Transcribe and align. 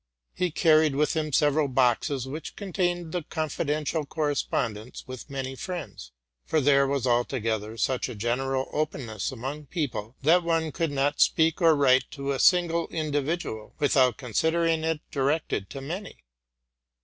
He 0.33 0.49
carried 0.49 0.95
with 0.95 1.15
him 1.15 1.31
several 1.31 1.67
boxes, 1.67 2.25
which 2.25 2.55
contained 2.55 3.11
the 3.11 3.21
confidential 3.21 4.03
correspondence 4.03 5.03
with 5.05 5.29
many 5.29 5.55
friends; 5.55 6.11
for 6.43 6.59
there 6.59 6.87
was 6.87 7.05
altogether 7.05 7.77
such 7.77 8.09
a 8.09 8.15
general 8.15 8.67
openness 8.73 9.31
among 9.31 9.67
people, 9.67 10.15
that 10.23 10.41
one 10.41 10.71
could 10.71 10.89
not 10.91 11.21
speak 11.21 11.61
or 11.61 11.75
write 11.75 12.09
to 12.09 12.31
a 12.31 12.39
single 12.39 12.87
individual, 12.87 13.75
without 13.77 14.17
considering 14.17 14.83
it 14.83 15.01
directed 15.11 15.69
to 15.69 15.81
many. 15.81 16.23